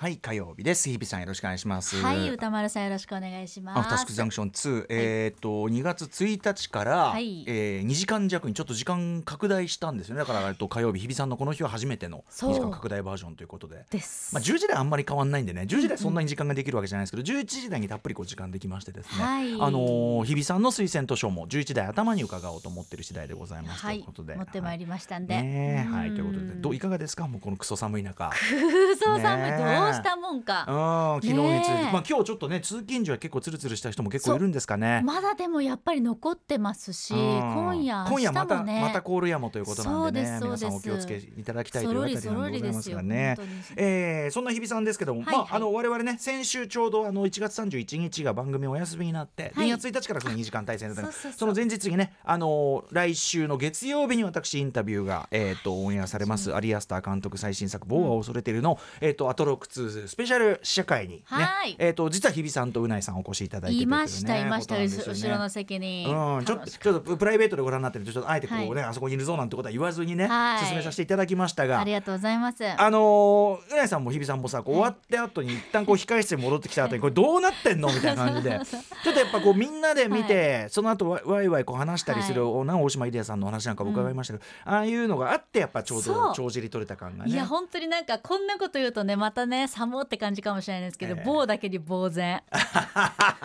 [0.00, 0.88] はい火曜日です。
[0.88, 2.00] 日比さんよろしくお願いします。
[2.00, 3.86] はい歌丸さんよろしくお願いします。
[3.90, 7.44] ターシックスジャンクション2、えっ、と2月1日から、はい。
[7.46, 10.20] えー、2時間弱にちょっと時間拡大したんですよね。
[10.20, 12.50] だからえっと火曜日日比さんのこの日は初めてのそう。
[12.52, 13.84] 2時間拡大バージョンということで。
[13.90, 15.66] です、まあ、10時台あんまり変わんないんでね。
[15.68, 19.52] 10時台そんなに時間ができるわけじゃないですけど、11時台にたっぷりこう時間できましてですね、はい。
[19.52, 23.96] あのー日比さんの推薦図書も11台頭に伺おうと思ってる次第でございます、はい。
[23.96, 24.34] ということで。
[24.36, 26.12] 持ってまいりましたんで、はい。
[26.12, 26.46] ということで。
[26.54, 27.28] どういかがですか？
[27.28, 28.30] もうこのクソ寒い中。
[28.32, 29.50] 空想寒い。
[29.50, 31.92] ねしたもんか、うん昨日について、ねえ。
[31.92, 35.02] まあ今日ちょっとね通勤時は結構ツルツルした人も結構いるんですかね。
[35.04, 37.18] まだでもやっぱり残ってますし、うん。
[37.18, 40.40] 今夜今夜また、またコールやもということなんでね。
[40.42, 43.36] 皆さんお気をつけいただきたいというあたりなんでございますがね。
[43.38, 43.88] りですよ本当に。
[43.88, 45.44] えーそんな日比さんですけども、はいはい。
[45.46, 49.68] まああの我々ね先週ちょうどあの1月31日が番組お休みになって、はい。
[49.68, 61.76] 2月1日からその2時間対戦だったんでその前日にねあの来週の月曜日に私インタビューがえっ、とオンエアされますアリアスター監督最新作「ボーア恐れているの」えっ、とアトロック2スペシャル試写会にね、はい。
[61.78, 64.86] えっ、と実は日比さんとうないさんお越しいただいてていましたいました、ね。
[64.86, 68.82] 後ろの席に、うん、ちょっとちょっとプライベートでご覧になってるとちょっとあえてこうね、はい。
[68.84, 70.66] あそこにいるぞなんてことは言わずにね、はい。
[70.66, 71.80] 進めさせていただきましたが。
[71.80, 72.64] ありがとうございます。
[72.64, 77.88] あのーうなぎさんも日比さんもさこう終わって後に一旦こう控室に戻ってきた後にこれどうなってんの？
[77.92, 78.60] みたいな感じで。
[79.04, 87.32] ちょっとやっぱこうみんなで見て、その後わわいわいこう話したりする、おな大島秀也さんのお話なんかも伺いましたけど、ああいうのがあってやっぱちょうど帳尻取れた感がね。
[87.32, 91.24] いや本当になんかこんなこと言うとねまたね寒って感じかもしれないですけど、ええ。
[91.24, 92.42] 棒だけに呆然。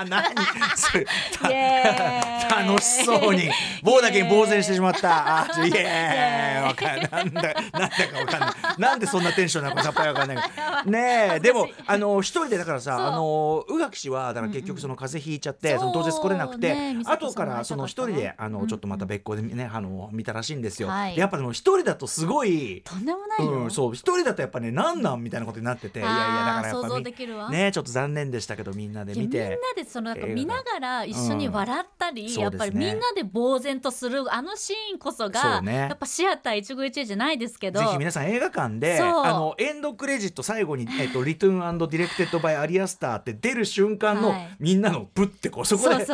[2.50, 3.50] 楽しそうに。
[3.84, 5.44] 棒だけに呆然してしまった。
[5.44, 6.64] あイエーイ。
[6.64, 7.10] わかんない。
[7.12, 8.52] なんだなんだかわかんない。
[8.78, 10.38] なんでそんなテンションなのかさっぱりわかんない。
[10.86, 21.16] ねえでもあの一人でだからさあの宇垣氏はだから結局その風邪ひいちゃって、うんその当日来れなくて、ね後からその一人であのうんちょっとまた別個でねあの見たらしいんですよ、はい。
[21.16, 26.00] でやっぱでも一人だとすごいとんでもないよ、うん、そう一人だとやっぱねなんなんみたいなことになってて。
[26.00, 27.50] いやいやだから想像できるわ。
[27.50, 35.76] ねちょっと残念でしたけどみんなで見いやみんなてでそのなんか見ながら一緒に笑ったり、うんやっぱりみんなで呆然とするあのシーンこそそが、うね。
[35.76, 44.56] やっぱシアター一期一会じゃないですけどぜひ皆さん映画館であのエンドクレジット最後に「えっとリトゥーンディレクテッド・バイ・アリアスター」って出る瞬間の、はい。
[44.60, 46.06] みんなのプッてこうそこで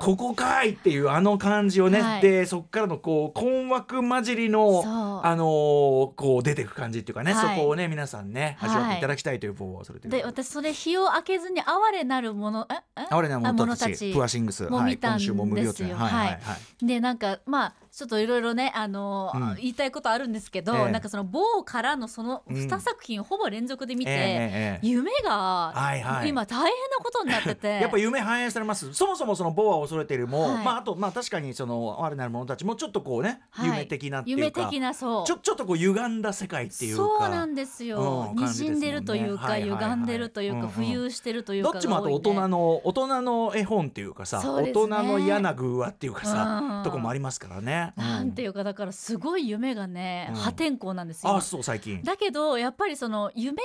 [0.00, 2.22] ここかいっていうあの感じをね、はい。
[2.22, 4.82] でそこからのこう困惑混じりの
[5.22, 7.56] あのーこう出てく感じっていうかね、はい。
[7.56, 8.70] そこをね皆さんねはい。
[8.70, 13.06] 味わっていただきたいという棒をそれでで私それ日を明けずに哀れなるものええ？
[13.10, 14.12] あれねあ者たち。
[14.12, 14.64] プアシングス。
[14.64, 14.72] はい。
[14.72, 16.12] もう見たん今週も無料ですよはい。
[16.12, 16.86] はいはいはい。
[16.86, 19.54] でなんかまあちょっといろいろねあの、うん。
[19.56, 20.90] 言いたいことあるんですけど、ええ。
[20.92, 22.56] なんかその某からのそのうん。
[22.56, 26.28] 2作品をほぼ連続で見て、ええええ夢がはいはい。
[26.28, 26.70] 今大変な
[27.02, 27.68] ことになってて。
[27.82, 28.92] やっぱ夢反映されます。
[28.94, 30.64] そもそもその「ボアを恐れているも」はい。
[30.64, 33.68] まああとまあ確かにその哀れなる者たちもちょっとこうね、はい。
[33.68, 35.26] 夢的なっていう夢か的なそう。
[35.26, 37.02] ちょちょっとこう歪んだ世界っていうか。
[37.02, 39.78] そうなんですよ、うん感じ滲んでるというか、はいはいはい。
[39.80, 44.70] 歪んでるというか、浮遊してるというかどっちもあと大人の大人の絵本っていうかさ、うですね。
[44.70, 46.82] 人の嫌な偶話っていうかさ、うん。
[46.84, 47.79] とこもありますからね。
[47.96, 50.36] うなんていうかだからすごい夢がね、うん。
[50.36, 51.36] 破天荒なんですよ。
[51.36, 52.02] あそう最近。
[52.02, 53.62] だけどやっぱりその夢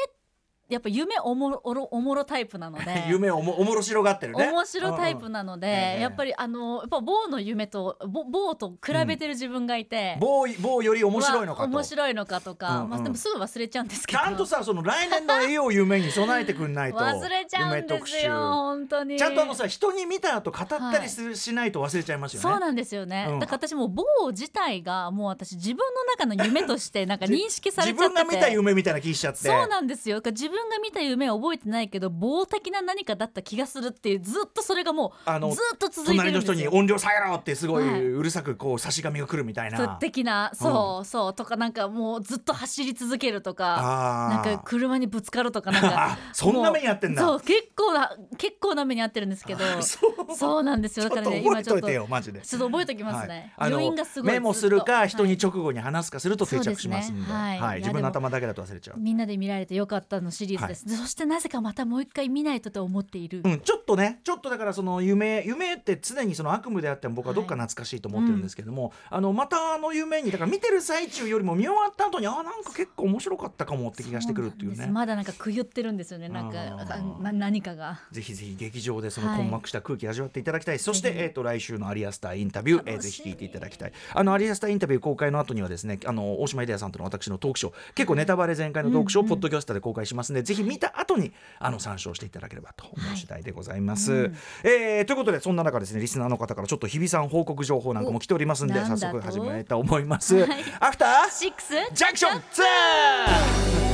[0.67, 2.85] やっぱ夢おもろおろおもろタイプなので。
[3.07, 4.49] 夢おもおもろしろがってるね。
[4.49, 6.01] 面白タイプなので、ええ。
[6.01, 11.69] やっぱりあのやっぱ棒の夢とぼ棒と比べてる自分がいて、棒棒より面白いのかと。
[11.69, 12.89] 面白いのかとか、うんうん。
[12.89, 14.19] まあ、でもすぐ忘れちゃうんですけど。
[14.19, 16.97] ちゃんとさその来年の絵を夢に備えてくんないと。
[16.97, 19.17] 忘れちゃうんですよ本当に。
[19.19, 22.41] ちゃんとあのさ人に見た後語ったりする、しないと忘れちゃいますよね。
[22.41, 23.39] そうなんですよね、うん。
[23.39, 28.09] だから私もう棒自体がもう私自分の中の夢としてなんか認識されちゃってて。
[28.09, 29.39] 自分が見た夢みたいな気しちゃって。
[29.39, 30.21] そうなんですよ。
[30.25, 36.79] 自分が見た夢は覚えてないけど棒的な何かだった気がするっていうずっとそれがもあのうずっと続いて隣の人にるんですよ。
[36.79, 37.85] 音量下げろってすごはい。
[37.85, 39.95] いうるさくこう差し紙が来るみたいそうな。
[39.95, 44.49] 的なそうそうとかなんかもうずっと走り続けるとかあー。
[44.49, 47.21] なんか車にぶつかるとかなんかあ そんな目にあってんだ。
[47.21, 50.35] そう結構な結構な目に遭ってるんですけど そう。
[50.35, 51.09] そうなんですよ。
[51.09, 52.41] だからねちょっと覚今ちょっとえといてよマジで。
[52.41, 53.71] ちょっと覚えときますね、はい。
[53.71, 57.33] 余韻がすごいメモするか人に直後に話すかすると定着しますんで、そうですね。
[57.33, 57.59] はい。
[57.59, 58.99] はい、いや自分の頭だけだと忘れちゃう。
[58.99, 74.87] みんなで見られてよかったのシリーズです、そしてなぜかまたもう一回見ないとと思っている、うん、ちょっとねちょっとだからその夢夢って常にその悪夢であっても僕はどっか懐かしいと思ってるんですけども、あのまたあの夢にだから見てる最中よりも見終わった後にあなんか結構面白かったかもって気がしてくるっていうね。
[74.87, 76.29] まだなんかくゆってるんですよね。
[76.29, 77.19] なんかあー。
[77.19, 77.99] あな何かが。
[78.11, 79.37] ぜひぜひ劇場でそのはい。
[79.37, 83.91] 困惑した空気味わっていただきたい、そして、えー、と来週のアリアスターインタビュー、えーぜひ聞いていただきたい。
[84.13, 103.85] あのアリアスターインタビュー公開の後にはですねあの大島イデアさんとの私のトークショー結構ネタバレ全開のトークショーをポッドキャスターで公開しますので、ぜひ見た後にあの参照していただければと思う次第でございます、うんえーということでそんな中ですねリスナーの方からちょっと日比さん報告情報なんかも来ておりますんで早速始めたいと思います、はいアフターシックスジャンクション 2!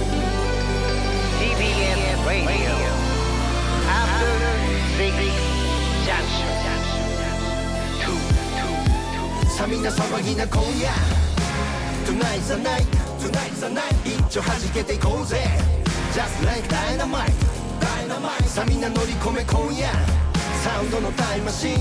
[1.39, 2.73] TBN Radio.
[3.87, 4.33] After
[4.97, 5.15] Six
[6.05, 6.51] Junction.
[8.01, 8.15] Two,
[8.57, 8.69] two,
[9.45, 9.49] two.
[9.49, 10.89] さあみんな騒ぎな今夜
[12.05, 12.85] Tonight's the night
[13.19, 15.37] Tonight's the night 一丁弾けていこうぜ
[16.13, 17.31] Just like dynamite.
[17.79, 18.43] Dynamite.
[18.43, 19.87] さあみんな乗り込め今夜。
[20.61, 21.77] サウンドのタイムマシン。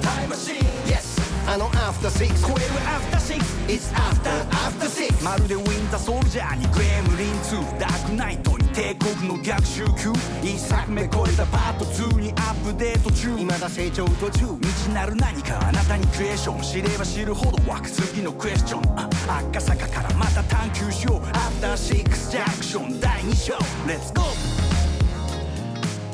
[0.00, 1.20] タイムマシン Yes.
[1.46, 5.22] あの After Six 超える After Six It's After After Six.
[5.22, 10.12] まるでウィンターソルジャーにグレムリン2ダークナイトに帝国の逆襲級。
[10.42, 13.36] 一作目超えたパート2にアップデート中。
[13.36, 14.56] 未だ成長途中。
[14.62, 16.62] 未知なる何かあなたにクエスチョン。
[16.62, 18.98] 知れば知るほど湧く次のクエスチョン。
[18.98, 19.10] あ
[19.50, 21.28] 赤坂からまた探求しよう。
[21.36, 23.00] アフターシックスジャンクション
[23.44, 24.24] 第2章レッツゴー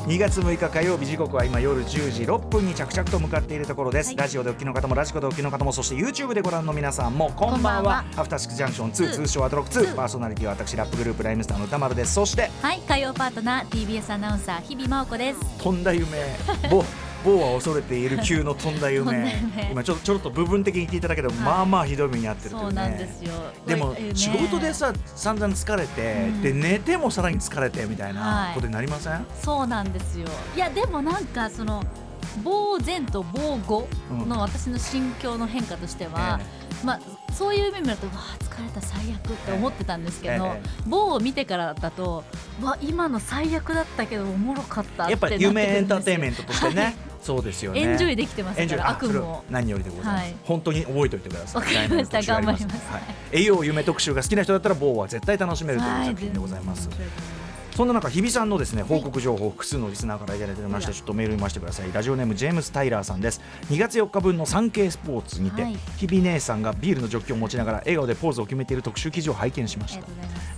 [0.05, 4.15] 2月6日火曜日時刻は今夜10時6分に着々と向かっているところです、はい。
[4.17, 7.61] ラジオでお聞きの方もラジコでお聞きの方もそして YouTube でご覧の皆さんもこんばんは。
[7.61, 12.15] こんばんはアフターシックスジャンクション22通称アトロック2 2パーソナリティは私ラップグループライムスターの歌丸です。
[12.15, 15.39] そしてはい火曜パートナー TBS アナウンサー日々真央子です。
[15.63, 16.07] 飛んだ夢。
[16.69, 16.83] 某
[17.23, 19.33] 某は恐れている級の飛んだ夢。
[19.71, 23.31] 今ちょちょっと部分的に聞いてたけど、まあまあひどい目に遭ってるといそううねなんですよ。
[23.65, 26.41] でも仕事でさ散々疲れて、うん。
[26.41, 28.55] で寝てもさらに疲れてみたいなはい。
[28.55, 30.27] ことになりません、そうなんですよ。
[30.55, 31.83] いやでもなんかその
[32.43, 33.87] 防前と防後
[34.27, 36.39] の私の心境の変化としては、
[36.83, 36.99] まあ
[37.33, 40.69] そういう意味見るとわあ疲れた最悪って思ってたんですけど、ええ。
[40.87, 42.23] 某を見てからだと
[42.61, 47.81] わ今の最悪だったけどおもろかったってやっぱり夢エンターテインメントとしてね、そうですよね。
[47.81, 48.79] エンジョイできてますエンジョイ。
[48.81, 49.43] から悪夢を。
[49.49, 50.35] 何よりでございます、はい。
[50.43, 51.61] 本当に覚えておいてください。
[51.61, 52.21] わかりました。
[52.21, 52.91] 頑張ります。
[52.91, 53.01] はい、
[53.31, 57.40] 栄養夢特集が好きな人だったら某は絶対楽しめるというはい作品でございます、全然面白いと思います
[57.81, 61.91] そんな中日比さんのですね報告情報複数のリスナーからいただいておりましてちょっとメール読ませてください。
[61.91, 63.41] ラジオネームジェームス・タイラーさんです。
[63.71, 65.75] 2月4日分の産経スポーツにて、はい。
[65.97, 70.03] 日比姉さんがビールのジョッキを持ちながら笑顔でポーズを決めている特集記事を拝見しました。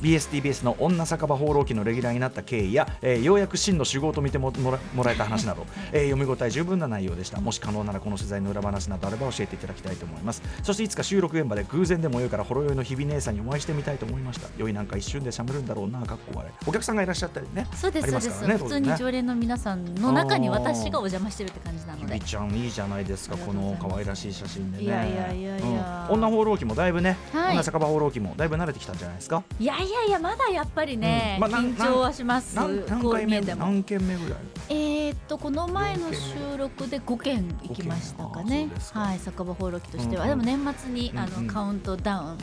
[0.01, 7.39] BSTBS の女酒場放浪記のレギュラーになった経緯や、えーようやく真の主語と見てももらもらえた話など、 えー読み応え十分な内容でした。
[7.39, 10.41] もし可能ならこの取材の裏話などあれば教えていただきたいと思います。
[10.61, 14.49] そしていつか収録現場で偶然でもよいからほろ酔いの日々姉さんにお会いしてみたいと思いました。
[14.57, 16.53] 酔いなんか一瞬でしゃべるんだろうなかっこ笑い。
[16.67, 18.57] お客さんがいらっしゃったりねそうですそうです。
[18.57, 22.13] 普通に常連の皆さんの中に私がお邪魔してるって感じなので。
[22.15, 24.83] ひびちゃんいいじゃないですかこの可愛らしい写真でね。
[24.83, 26.07] いやいやいやいや。
[26.09, 26.15] うん。
[26.15, 27.53] 女放浪記もだいぶね、はい。
[27.53, 29.43] 女酒場放浪記もだいぶ慣れてきたんじゃないですか？
[29.59, 31.51] いやいやいやまだやっぱりね、うん。
[31.51, 34.39] まあ緊張はします何回目何件目ぐらい？
[34.69, 38.69] えーっとこの前の収録で5件行きましたかね。
[38.93, 42.37] はい酒場放浪記としては、でも年末に、あのカウントダウン、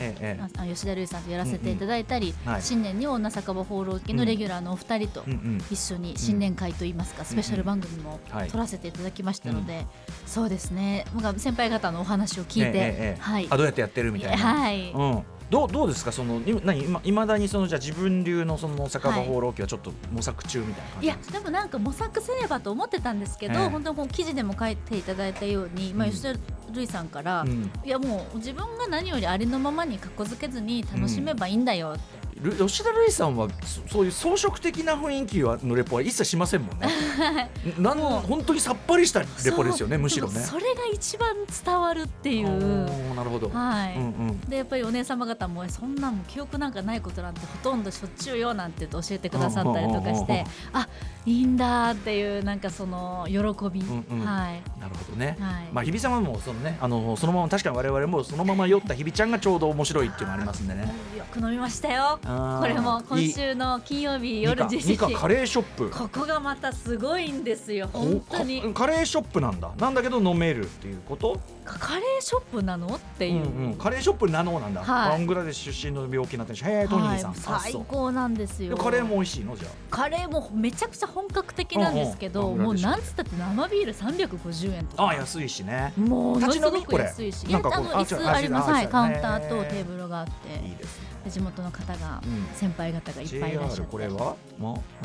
[0.67, 5.63] 吉田類さんとやらせていただいたり、新年に女酒場放浪記のレギュラーのお二人とうんうん。
[5.71, 8.49] 一緒に新年会といいますか、スペシャル番組もはい。
[8.49, 9.85] 撮らせていただきましたので、
[10.25, 11.05] そうですね。
[11.15, 13.47] なんか先輩方のお話を聞いて、はい。
[13.49, 16.11] あどうやってやってるみたいな、はい、うん、どうどうですか？
[16.11, 23.67] そのい何今いまだにそのじゃあ自分流のその酒場放浪記はちょっと模索中みたいな感いやじなんでもなんか模索せればと思ってたんですけど、ええ。
[23.67, 26.39] 本当にこう記事でも書いていただいたように、まあ、うん吉田
[26.73, 27.69] 類さんから、うん。
[27.83, 36.87] いやもう自分が何よりありのままに格好づけずに楽しめばいいんだよって、ル吉田類さんはそそういう装飾的な雰囲気はのレポは一切しませんもんね。
[37.77, 40.39] なん本当にさっぱりしたレポですよねむしろね。
[40.41, 42.85] それが一番伝わるっていう。
[43.15, 44.39] なるほど、はい、うんうん。
[44.41, 50.87] でやっぱりお姉様方もそんなもう記憶なんかないことなんてほとんどしょっちゅうよなんて言って教えてくださったりとかしてあ
[51.25, 53.35] いいんだっていうなんかその喜
[53.69, 54.61] び、うんうんはい。
[54.79, 55.67] なるほどね、はい。
[55.71, 60.91] まあ日比様もそのねあのそのまま確かに我々もそのまま酔った日比ちゃんがちょうど面白いっていうのがありますんでね。
[61.15, 62.19] よく飲みましたよ
[62.59, 65.89] これも今週の金曜日夜10時ニカレーショップ。
[65.89, 68.73] ここがまたすごいんですよ本当に。
[68.73, 69.71] カレーショップなんだ。
[69.77, 71.39] なんだけど飲めるっていうこと？
[71.65, 73.73] カレーショップなのっていう、うんうん。
[73.75, 75.09] カレーショップなのなんだ、はい。
[75.11, 78.75] バングラデシュ出身の病気になってるしへえトニーさん、はい、最高なんですよ。
[78.75, 79.55] でカレーも美味しいの？
[79.55, 82.61] じゃカレーもめちゃくちゃ本格的なんですけど、うんうん。
[82.63, 85.03] もうなんつったって生ビール350円とか。
[85.03, 85.93] ああ安いしね。
[85.97, 86.85] もうすごく立ち飲み？
[86.85, 87.03] これ。
[87.05, 90.67] 安いし、いやあの椅子あります、カウンターとテーブルがあって。
[90.67, 92.47] いいです地元の方が、うん。
[92.55, 93.91] 先輩方がいっぱいいらっしゃって。
[93.91, 94.35] これは？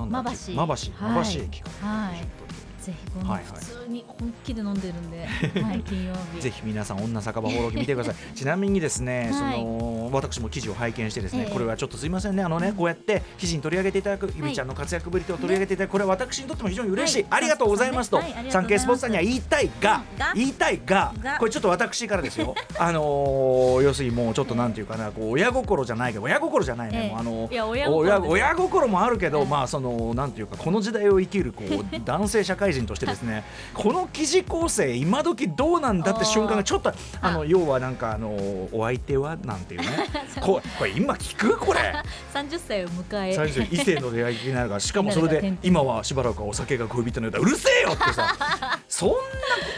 [0.08, 0.52] まばし。
[0.52, 0.92] まばし。
[1.40, 2.26] 駅かはい
[2.80, 6.40] ぜひこのはいはい普通に本気で飲んでるんで、はい、金曜日。
[6.40, 9.58] ぜひ皆さん女酒場放浪記見てください ちなみにですね、はい。
[9.58, 11.52] その私も記事を拝見してですね、ええ。
[11.52, 12.42] これはちょっとすいませんね。
[12.42, 17.32] あのねこうやって記事に取り上げていただくゆみちゃんの活躍ぶりと取り上げていただくこれは私にとっても非常に嬉しい、はい。
[17.32, 18.66] ありがとうございますと、はいありがとうございます。
[18.66, 20.18] 産経スポーツさんには言いたいが、うん。
[20.18, 20.32] が？
[20.34, 21.38] 言いたいがが？
[21.38, 22.54] これちょっと私からですよ。
[22.78, 27.10] あのー要するにもうちょっとなんていうかなこう親心じゃないけど親心じゃないね、ええ。
[27.10, 33.44] もうあの親心親親心もあるけど、ええまあそのなんていうかこの時代を生きるこう 男性社会会人としてですね
[33.74, 38.28] この記事構成今時どうなんだって瞬間がちょっとあの要はなんかあの
[38.72, 39.86] お相手はなんていうね？
[40.40, 41.56] ここれ今聞く？
[41.58, 41.80] これ。
[42.34, 43.34] 30歳を迎え。
[43.34, 47.38] 最初異性の出会いになるからしかもそれで今はしばらくはお酒が恋人のようだ。
[47.40, 48.34] うるせえよってさ。
[48.88, 49.14] そんな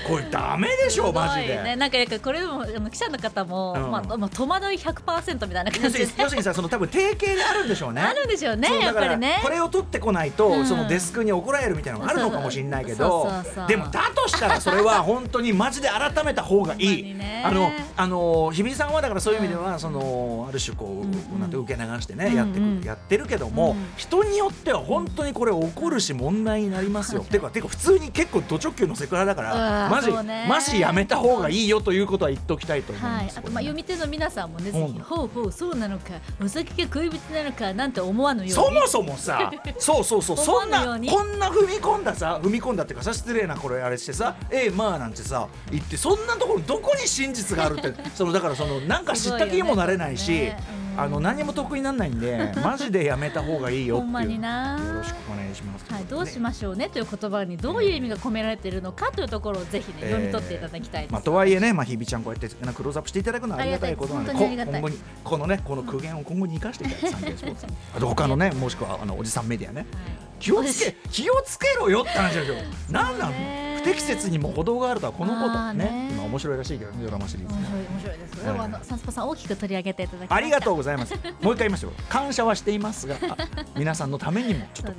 [0.08, 1.76] これダメでしょマジすごいね、で。
[1.76, 3.90] なんかこれでも記者の方も、うん。
[3.90, 5.90] まあまあ戸惑い100%みたいな要感じで。
[5.90, 8.02] するに要するにさその多分定型であるんでしょうね。
[8.02, 9.40] あるんでしょうねやっぱりね。
[9.42, 10.66] これを取ってこないと、うん。
[10.66, 13.30] そのデスクに怒られるみたいなのがあるのかもしれないけど
[13.66, 17.16] でもだとしたらそれは本当にマジで改めた方がいい。
[17.44, 27.22] あのあの日比さんはだからそういう意味では、そのある種こう、うんなんて受け流してね、うんやってくうんやってるけども、うん人によっては本当にこれ怒るし問題になりますよ。
[27.22, 30.46] てかてか普通に結構ド直球のセクハラだからうんマジね。
[30.48, 33.24] マジやめた方がいいよということは言っておきたいと思いはい。
[33.24, 33.38] ま、す。
[33.38, 34.92] あとまあ読み手の皆さんもね、ぜうん。
[34.94, 36.04] ひほうほうそうなのか
[36.42, 38.52] お酒が恋人なのかなんて思わぬように。
[38.52, 50.52] そもそもさ そうそうそうそんなこんな踏み込んださ踏み込んだっていうかさ失礼なこれあれしてさええまあなんてさ言ってそんなところどこに真実があるって そのだからそのなんか知った気にもなれないし、
[50.98, 54.04] あの何も得にならないんで マジでやめた方がいいよっていう。
[54.04, 54.78] ほんまにな。
[54.78, 61.12] よろしくお願いします、はい、どうしねましょうねという言葉にどういう意味が込められているのかというところをぜひね、えー読み取っていただきたいです。
[61.12, 64.32] まあ、とはいえね、まあ、日比ちゃんこうやってなクローズアップしていただくのはありがたいことなんで。
[64.32, 67.00] 今後にこのねこの苦言を今後に生かしていただい。
[67.00, 67.66] てサンデースポーツ。
[67.96, 69.86] あと他のねもしくはあのおじさんメディアね。
[70.40, 72.54] 気をつけ気をつけろよって話でしょ
[72.92, 73.30] なんなん？
[73.32, 76.08] ね不適切にも程があるとはこのことまあねね。
[76.12, 77.54] 今面白いらしいけどねドラマシリーズ。
[77.54, 78.44] 面白い面白いです。
[78.44, 80.32] でもあのサンスポさん大きく取り上げていただき。
[80.32, 81.14] ありがとうございます。
[81.40, 83.36] もう一回言いますよ感謝はしていますがあ
[83.76, 84.92] 皆さんのためにもちょっと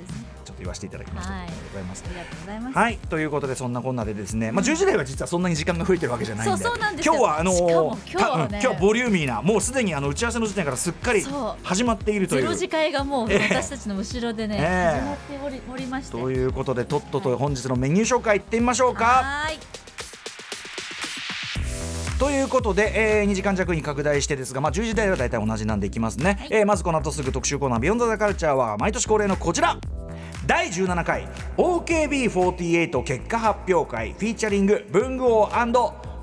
[0.60, 2.04] 言わせていただきました、はいありがとうございます。
[2.04, 2.78] ありがとうございます。
[2.78, 2.96] はい。
[3.08, 7.14] ということでそんなこんなでですね、まあ、10時台は実はそんなに時間が増えてるわけじゃないんでそうそうなんですよ。
[7.14, 8.38] 今日はあのしかも今日はね。
[8.38, 11.64] たうん今日はボリューミーなもうすでにあの打ち合わせの時点からすっかりそう。
[11.64, 12.42] 始まっているという。
[12.42, 13.54] ゼロ次会がもうええ。
[13.54, 15.00] 私たちの後ろでね、ええ。
[15.00, 16.12] 始まっておりおりまして。
[16.12, 19.04] ということでとっとと本日のメニュー紹介いってみましょうか。
[19.04, 19.80] はーい。
[22.20, 29.78] ということで、えー、2時間弱に拡大してですが、まあ、10時台は大体同じなんでいきますね、えーまずこの後すぐ特集コーナー「ビヨンドザカルチャーは毎年恒例のこちら
[30.50, 31.28] 第17回
[31.58, 35.48] OKB48 結果発表会フィーチャリング文具王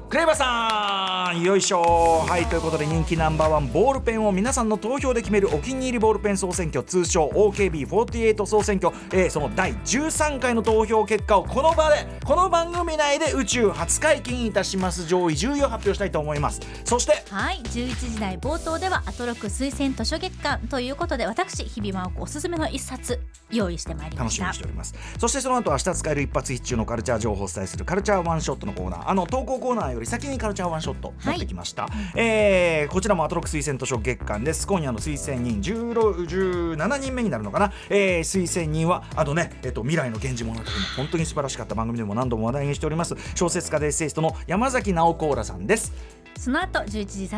[0.09, 1.81] クレバさんよいしょ
[2.25, 16.61] はいということで人気ナンバーワンボールペンを皆さんの投票で決めるお気に入りボールペン総選挙通称 OKB48 総選挙、えーその第13回の投票結果をこの場でこの番組内で宇宙初解禁いたします上位10位を発表したいと思います。
[16.85, 23.19] そしてはい、11時台冒頭ではアトロク推薦図書月間ということで私日比真央子おすすめの一冊
[23.51, 24.95] 用意してまいりま楽しみしたにしております。
[25.19, 29.09] そしてその後明日使える一発必中のカルチャー情報をお伝えするカルチャーワンショットのコーナー。
[29.09, 34.65] あの投稿コーナーより先にカルチャーワンショット持ってきました、えーこちらもアトロック推薦図書月間です。
[34.67, 43.15] 今夜の推薦人16 17人目になるのかな、えー推薦人はあとね、えっと未来の源氏物語も本当に素晴らしかった番組でも何度も話題にしております。
[43.35, 45.93] 小説家でエッセイストの山崎直子らさんです。
[46.37, 46.85] その後11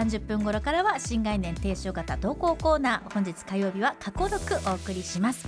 [0.07, 3.13] 時30分頃からは新概念提唱型投稿コーナー。
[3.13, 5.47] 本日火曜日は過去録お送りします。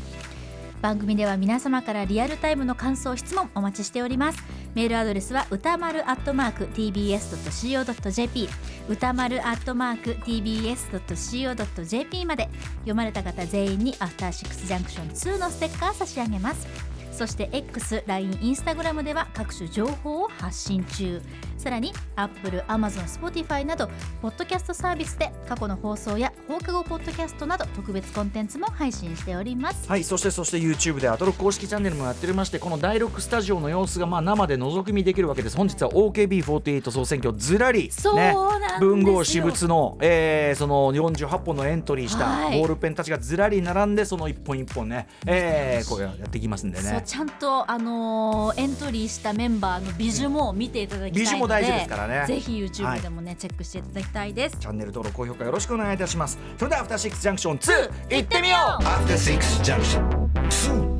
[0.81, 8.49] 番組では皆様からリアルタイムの感想質問お待ちしておりますメールアドレスは歌丸アットマーク tbs.co.jp
[8.89, 12.49] 歌丸アットマーク tbs.co.jp まで。
[12.79, 16.67] 読まれた方全員にアフターシックスジャンクション2のステッカー差し上げます。
[17.11, 21.21] そして X、LINE、Instagram では各種情報を発信中。
[21.61, 23.87] さらに Apple、Amazon、Spotify など
[24.19, 29.87] ポッドキャストサービスで過去の放送や放課後ポッドキャストなど特別コンテンツも配信しております。
[29.87, 35.55] はいそしてそして YouTube でアトロック公式チャンネルもやっておりましてこの第6スタジオの様子がまあ生で覗き見できるわけです。
[35.57, 38.79] 本日は OKB48 総選挙ずらり、そうなんですよ。
[38.79, 42.57] 文豪私物の、えーその48本のエントリーしたはい。
[42.59, 47.03] ボールペンたちがずらり並んでその一本一本ね、えーこれやっていきますんでね。
[47.05, 52.25] ちゃんと、あのーエントリーしたメンバーの美女も見ていただきたい大事ですからね。
[52.27, 54.57] ぜひは YouTube いでもね、チェックしていただきたいです。
[54.57, 56.37] チャンネル登録高評価よろしくお願いいたします。
[56.57, 57.71] それではアフターシックスジャンクション2
[58.17, 58.83] 行ってみよう。
[58.83, 60.90] After Six Junction 2